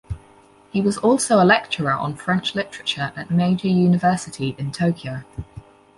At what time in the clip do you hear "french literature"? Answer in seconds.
2.15-3.13